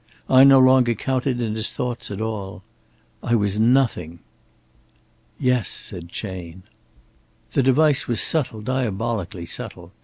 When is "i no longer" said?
0.27-0.95